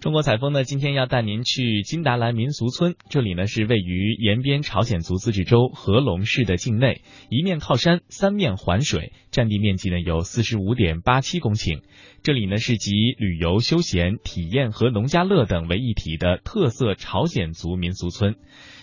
[0.00, 11.80] 中国采风呢，今天要带您去金达莱民俗村，这里呢是位于延边朝鲜族自治州合龙市的境内，一面靠山，三面环水，占地面积呢有四十五点八七公顷。
[12.22, 18.36] 这里呢是集旅游、休闲、体验和农家乐等为一体的特色朝鲜族民俗村。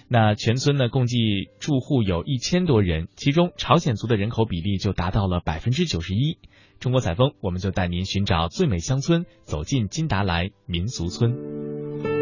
[0.08, 6.38] 那全村呢共计住户有一千多人，其中朝鲜族的人口比例就达到了百分之九十一。
[6.80, 12.15] 中国采风，我们就带您寻找最美乡村，走进金达莱民俗村。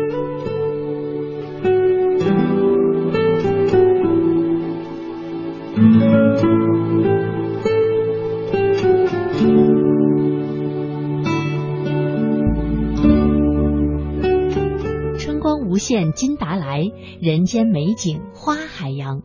[15.74, 16.84] 无限，金达莱，
[17.20, 19.24] 人间美景花海洋。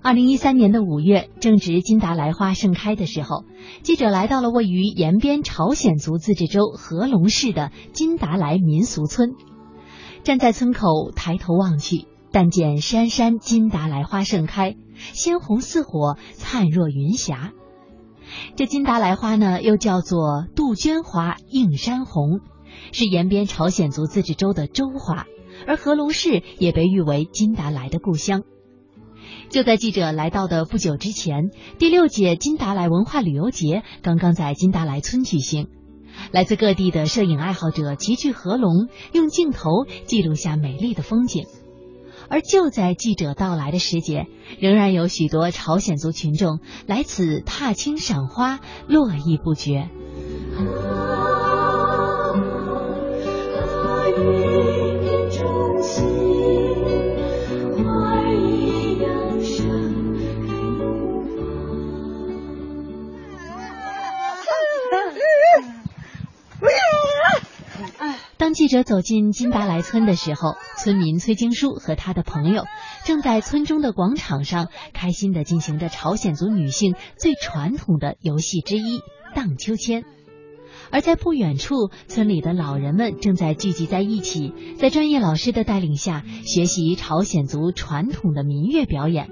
[0.00, 3.42] 二零一三年的五月，正值金达莱花盛开的时候，
[3.82, 9.30] 记者来到了位于延边朝鲜族自治州合龙市的金达莱民俗村。
[10.22, 17.50] 站在村口抬头望去，但见山山金达莱花盛开，鲜红似火，灿若云霞。
[18.54, 22.38] 这金达莱花呢，又叫做杜鹃花、映山红，
[22.92, 25.26] 是延边朝鲜族自治州的州花，
[25.66, 28.42] 而合龙市也被誉为金达莱的故乡。
[29.48, 35.68] 就在记者来到的不久之前，第六届金达莱文化旅游节刚刚在金达莱村举行。
[36.32, 39.68] 来自各地的摄影爱好者齐聚合龙，用镜头
[40.06, 41.44] 记录下美丽的风景。
[42.28, 44.26] 而就在记者到来的时节，
[44.58, 49.88] 仍然有许多朝鲜族群众来此踏青赏花，络绎不绝。
[68.56, 72.64] 记者走进金达莱村的时候，村民崔京书和他的朋友
[73.04, 79.00] 正在村中的广场上开心的进行着朝鲜族女性最传统的游戏之一
[79.34, 80.06] 荡秋千。
[80.90, 89.28] 而在不远处，村里的老人们正在聚集在一起，在专业老师的带领下学习朝鲜族传统的民乐表演。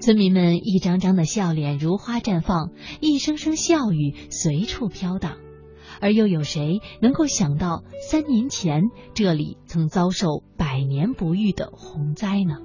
[0.00, 5.36] 村民们一张张的笑脸如花绽放，一声声笑语随处飘荡。
[6.00, 12.56] 而又有谁能够想到，三年前这里曾遭受百年不遇的洪灾呢？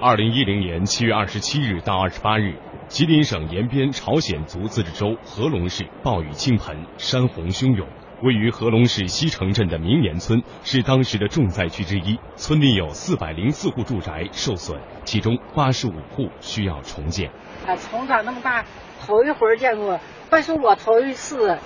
[0.00, 2.56] 二零一零年七月二十七日到二十八日，
[2.88, 7.88] 吉林省延边朝鲜族自治州合龙市暴雨倾盆，山洪汹涌。
[8.22, 17.30] 位于合龙市西城镇的明岩村是当时的重灾区之一，村里有四百零四户住宅受损，其中八十五户需要重建。
[17.66, 18.64] 啊，从长那么大，
[19.04, 20.00] 头一回见过，
[20.30, 21.58] 但是我头一次，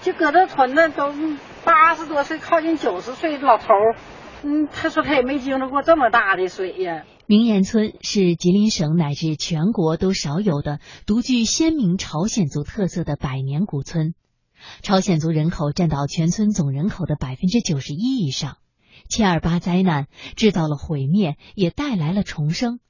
[0.00, 1.12] 就搁这屯子都
[1.64, 3.66] 八十多岁，靠近九十岁的老头
[4.42, 7.04] 嗯，他说他也没经历过这么大的水呀。
[7.26, 14.14] 明岩村是吉林省乃至全国都少有的独具鲜明朝鲜族特色的百年古村。
[14.82, 18.56] 朝鲜族人口占到全村总人口的百分之九十一以上，
[19.08, 20.06] 七二八灾难
[20.36, 22.80] 制造了毁灭，也带来了重生。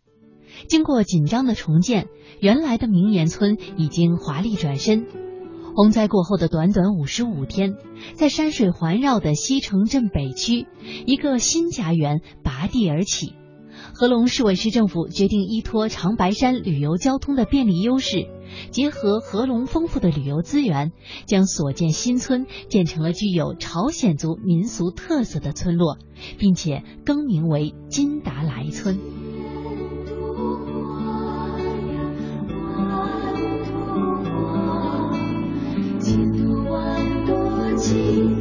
[0.68, 2.08] 经过紧张的重建，
[2.40, 5.06] 原来的明岩村已经华丽转身。
[5.76, 7.76] 洪灾过后的短短五十五天，
[8.14, 10.66] 在山水环绕的西城镇北区，
[11.06, 13.34] 一个新家园拔地而起。
[14.00, 18.28] 合隆市委市政府决定依托长白山旅游交通的便利优势，
[18.70, 20.92] 结合合隆丰富的旅游资源，
[21.26, 25.98] 将所建新村建成了具有朝鲜族民俗特色的村落，
[26.38, 28.98] 并且更名为金达莱村。
[37.76, 38.39] 情。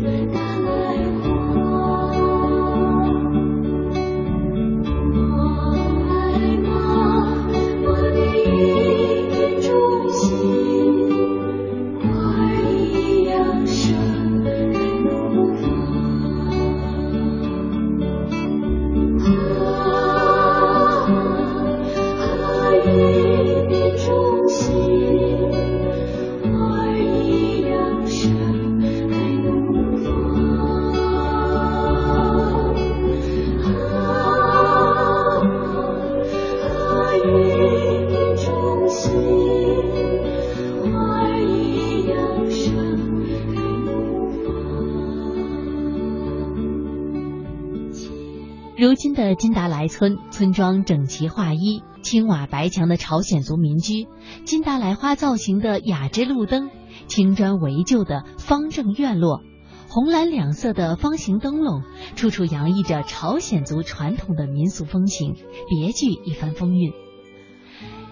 [49.13, 54.07] 的金达莱村，村庄整齐划一，青瓦白墙的朝鲜族民居，
[54.43, 56.69] 金达莱花造型的雅致路灯，
[57.07, 59.41] 青砖围就的方正院落，
[59.87, 61.83] 红蓝两色的方形灯笼，
[62.15, 65.35] 处处洋溢着朝鲜族传统的民俗风情，
[65.69, 66.91] 别具一番风韵。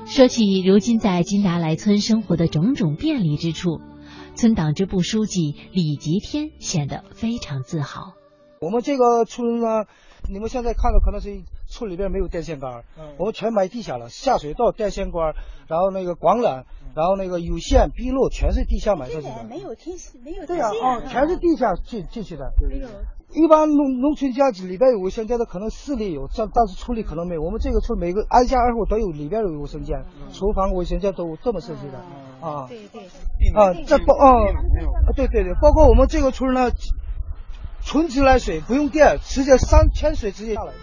[0.06, 3.82] 说起如今在金达莱村生活的种种便利之处，
[4.36, 8.14] 村党支部书记李吉天显得非常自豪。
[8.60, 9.86] 我们这个村呢，
[10.30, 11.30] 你们现在看到可能是
[11.68, 15.34] 村里边没有电线杆，嗯，我们全埋地下了，下水道、电线杆，
[15.68, 16.64] 然后那个管缆，
[16.96, 19.44] 然后那个有线、闭路，全是地下埋上去的。
[19.50, 22.52] 没有天，没有对啊，哦，全是地下进进去的。
[22.70, 22.88] 没有。
[23.34, 27.42] 一般农农村家里边有卫生间的，可能市里有，但但是村里可能没有。
[27.42, 31.98] 我们这个村每个挨家挨户都有，里边有卫生间，厨房、卫生间都这么设计的。
[32.40, 33.04] 啊，对对。
[33.54, 34.48] 啊，这包啊，
[35.16, 36.72] 对对对，包括我们这个村呢。
[37.88, 40.80] 纯自来水不用电，直接三千水直接下来的。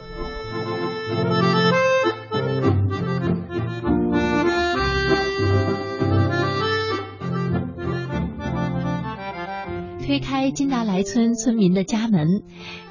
[10.06, 12.42] 推开金达莱村村民的家门，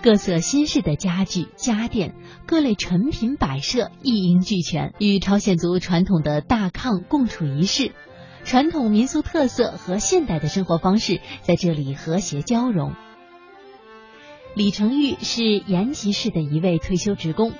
[0.03, 2.13] 各色新式的家具家电、
[2.45, 7.93] 各类成品摆设一应俱全，与朝鲜族传统的大炕共处一室，
[8.43, 12.93] 传统民俗特色和现代的生活方式在这里和谐交融。
[14.55, 17.53] 李成玉是延吉市的一位退休职工。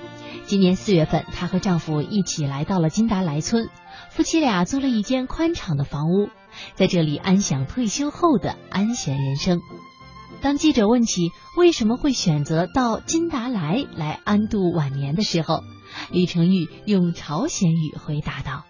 [0.44, 3.68] 今年四月份，她和丈夫一起来到了金达莱村，
[4.10, 6.28] 夫妻俩租了一间宽敞的房屋，
[6.74, 9.60] 在这里安享退休后的安闲人生。
[10.40, 15.64] 当记者问起为什么会选择到金达莱来安度晚年的时候，
[16.12, 18.64] 李成玉用朝鲜语回答道：“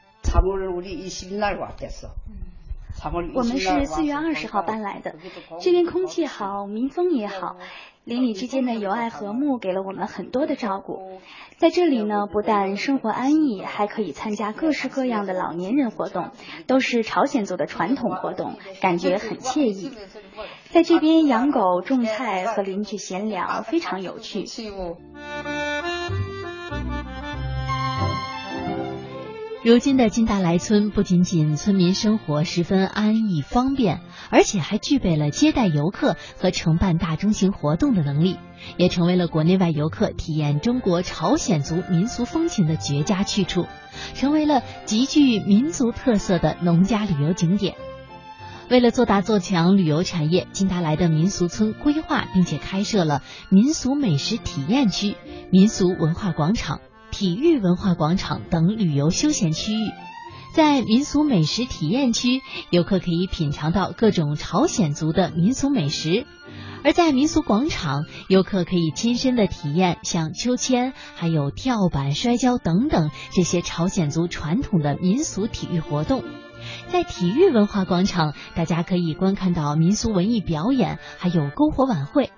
[3.35, 5.17] 我们是四月二十号搬来的，
[5.61, 7.56] 这边空气好，民风也好。”
[8.04, 11.20] 邻里之间的友爱和睦给了我们很多的照顾，
[11.56, 16.30] 在这里呢，不但生活安逸，还可以参加各式各样的老年人活动，
[16.66, 19.90] 都是朝鲜族的传统活动，感觉很惬意。
[20.68, 24.44] 在这边养狗、种菜，和邻居闲聊，非常有趣。
[29.64, 38.37] 如今的金达莱村不仅仅村民生活十分安逸方便，而且还具备了接待游客和承办大中型活动的能力，
[38.76, 43.64] 也成为了国内外游客体验中国朝鲜族民俗风情的绝佳去处，
[44.12, 47.75] 成为了极具民族特色的农家旅游景点。
[48.69, 55.16] 为了做大做强旅游产业，金达莱的民俗村规划并且开设了民俗美食体验区、
[55.50, 56.81] 民俗文化广场。
[57.16, 59.93] 体育文化广场等旅游休闲区域，
[60.52, 62.40] 在民俗美食体验区，
[62.70, 66.26] 游客可以品尝到各种朝鲜族的民俗美食；
[66.82, 76.25] 而在民俗广场，游客可以亲身的体验像秋千、还有跳板、摔跤等等这些朝鲜族传统的民俗体育活动。
[76.88, 82.32] 在体育文化广场，大家可以观看到民俗文艺表演，还有篝火晚会。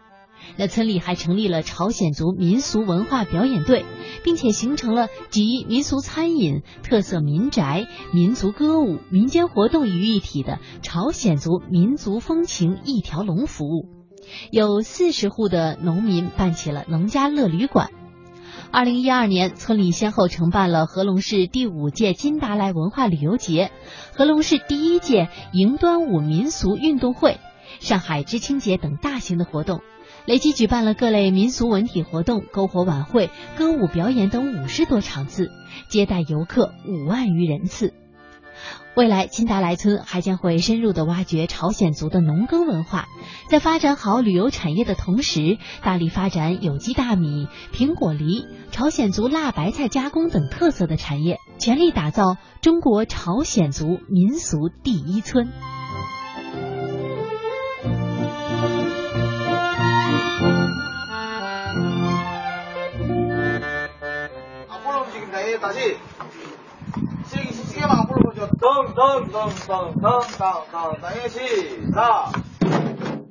[0.56, 3.84] 那村里还成立了朝鲜族民俗文化表演队，
[4.24, 13.88] 并且形成了集民俗餐饮、特色民宅、民族歌舞、民间活动于一体的朝鲜族民族风情一条龙服务。
[14.50, 17.90] 有四十户的农民办起了农家乐旅馆。
[18.72, 23.70] 二零一二年，村里先后承办了合隆市第五届金达莱文化旅游节、
[24.12, 27.38] 合隆市第一届迎端午民俗运动会、
[27.78, 29.80] 上海知青节等大型的活动。
[30.26, 35.52] 累计举办了各类民俗文体活动、篝火晚会、歌舞表演等五十多场次，
[35.88, 37.94] 接待游客五万余人次。
[38.96, 43.06] 未来，金达莱村还将会深入的挖掘朝鲜族的农耕文化，
[43.48, 55.52] 在发展好旅游产业的同时，大力发展有机大米、苹果梨、朝鲜族辣白菜加工等特色的产业，全力打造中国朝鲜族民俗第一村。
[68.96, 71.38] 咚咚咚咚咚咚，咱乐器
[71.94, 72.32] 到。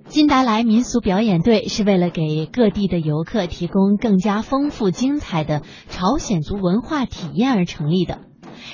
[0.08, 8.20] 金达莱民俗表演队是为了给各地的游客提供更加丰富精彩的朝鲜族文化体验而成立的。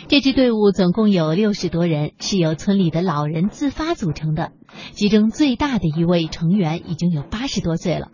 [0.10, 4.52] 这支队伍总共有六十多人，是由村里的老人自发组成的，
[4.92, 8.10] 其中最大的一位成员已经有八十多岁了。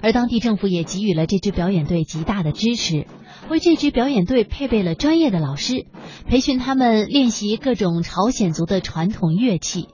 [0.00, 3.06] 而当地政府也给予了这支表演队极大的支持，
[3.52, 5.84] 为这支表演队配备了专业的老师，
[6.26, 9.88] 培训他们练习各种朝鲜族的传统乐器。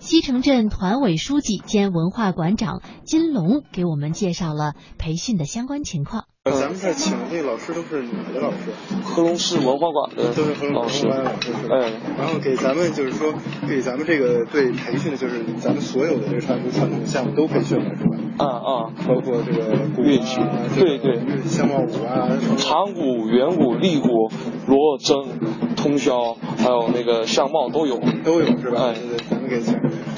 [0.00, 6.24] 西城镇团委书记兼文化馆长金龙给我们介绍了培训的相关情况。
[6.52, 8.56] 咱们这请的这老师都是哪的老师？
[9.04, 11.08] 合龙市文化馆的都是合龙老师。
[11.08, 13.32] 哎，然后给咱们就是说，
[13.68, 18.16] 给咱们这个对培训的，就是咱们所有的这个传统传统项目都培训了，是吧？
[18.38, 24.30] 啊啊，包括这个鼓乐器啊，对对，相貌舞啊，长鼓、圆鼓、立鼓、
[24.66, 25.26] 罗筝、
[25.76, 28.86] 通宵，还有那个相貌都有，都有是吧？
[28.88, 29.74] 哎，对对，咱们给请。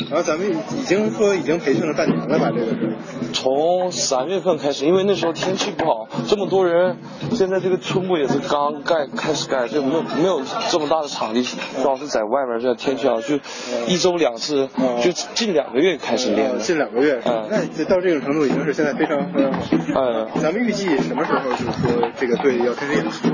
[0.09, 2.51] 然后咱们已经说已经培训了半年了吧？
[2.55, 2.97] 这个是。
[3.33, 6.99] 从三月份开始，因为那时候天气不好，这么多人，
[7.33, 13.39] 现在这个村部也是刚盖开始盖，就没有没有这么大的场地，主要是在外面，这天气好，就
[13.87, 14.69] 一周两次，
[15.03, 16.59] 就近两个月开始练的。
[16.59, 19.61] 近两个月，嗯，那到这种程度已经是现在非常非常好。
[19.97, 23.29] 嗯，咱们预计什么时候就是说这个队要开始演出？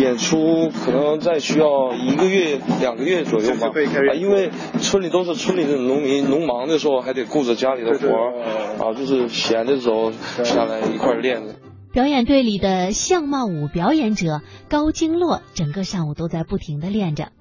[0.00, 8.32] 演出可能再需要一个月、两个月左右吧，啊，因为村里都是村里的农民，农忙的时候还得顾着家里的活儿，
[8.78, 10.10] 啊，就是闲的时候
[10.42, 11.56] 下来一块练的。
[11.92, 14.40] 表演队里的相貌舞表演者
[14.70, 17.32] 高经络，整个上午都在不停的练着。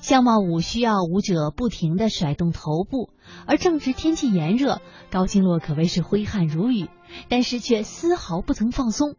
[0.00, 3.10] 相貌舞需要舞者不停的甩动头部，
[3.46, 6.86] 而正值天气炎热，高经络可谓是挥汗如雨，
[7.28, 9.16] 但是却丝毫不曾放松。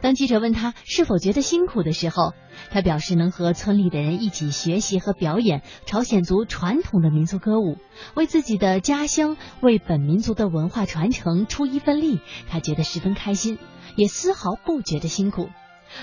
[0.00, 2.32] 当记者问他是否觉得辛苦的时候，
[2.70, 7.76] 他表示能和村里的人一起学习和表演朝鲜族传统的民族歌舞，
[8.14, 13.58] 为自己的家乡、为本民族的文化传承出一份力，他觉得十分开心，
[13.96, 15.48] 也丝毫不觉得辛苦。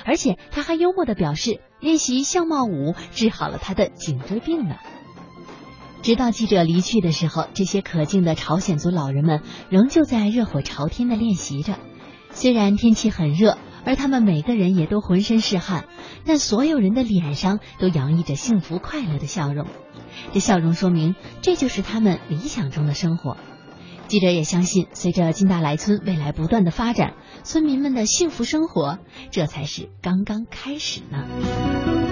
[0.05, 4.75] 而且他还幽默地表示，练习相貌舞治好了他的颈椎病呢。
[6.03, 11.75] 直到记者离去的时候，这些可敬的朝鲜族老人们仍旧在热火朝天地练习着。
[12.37, 15.85] 虽然天气很热，而他们每个人也都浑身是汗，
[16.23, 19.65] 但所有人的脸上都洋溢着幸福快乐的笑容。
[20.33, 23.37] 这笑容说明，这就是他们理想中的生活。
[24.05, 28.99] 记者也相信，随着金大来村未来不断的发展，村民们的幸福生活
[29.31, 32.06] 这才是刚刚开始呢。